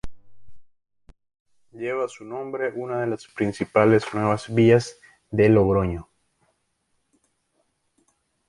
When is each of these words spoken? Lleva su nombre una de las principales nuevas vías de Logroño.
Lleva 1.73 2.07
su 2.09 2.25
nombre 2.25 2.73
una 2.75 3.01
de 3.01 3.05
las 3.05 3.27
principales 3.27 4.11
nuevas 4.15 4.51
vías 4.51 4.97
de 5.29 5.47
Logroño. 5.47 6.09